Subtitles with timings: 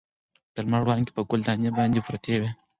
[0.53, 2.49] د لمر وړانګې په ګل دانۍ باندې پرتې وې.